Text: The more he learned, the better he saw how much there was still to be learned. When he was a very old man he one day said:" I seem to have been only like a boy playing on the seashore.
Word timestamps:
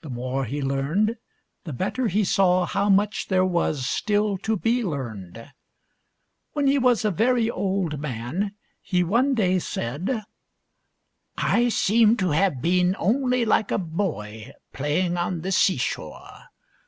The 0.00 0.10
more 0.10 0.44
he 0.44 0.60
learned, 0.60 1.18
the 1.62 1.72
better 1.72 2.08
he 2.08 2.24
saw 2.24 2.66
how 2.66 2.88
much 2.90 3.28
there 3.28 3.44
was 3.44 3.86
still 3.86 4.36
to 4.38 4.56
be 4.56 4.82
learned. 4.82 5.52
When 6.52 6.66
he 6.66 6.80
was 6.80 7.04
a 7.04 7.12
very 7.12 7.48
old 7.48 8.00
man 8.00 8.56
he 8.80 9.04
one 9.04 9.34
day 9.34 9.60
said:" 9.60 10.24
I 11.38 11.68
seem 11.68 12.16
to 12.16 12.30
have 12.30 12.60
been 12.60 12.96
only 12.98 13.44
like 13.44 13.70
a 13.70 13.78
boy 13.78 14.50
playing 14.72 15.16
on 15.16 15.42
the 15.42 15.52
seashore. 15.52 16.46